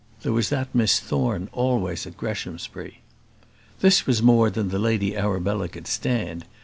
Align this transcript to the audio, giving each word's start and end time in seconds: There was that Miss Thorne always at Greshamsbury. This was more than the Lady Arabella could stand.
There 0.23 0.33
was 0.33 0.49
that 0.49 0.73
Miss 0.73 0.99
Thorne 0.99 1.47
always 1.51 2.07
at 2.07 2.17
Greshamsbury. 2.17 3.01
This 3.81 4.07
was 4.07 4.23
more 4.23 4.49
than 4.49 4.69
the 4.69 4.79
Lady 4.79 5.15
Arabella 5.15 5.67
could 5.69 5.85
stand. 5.85 6.43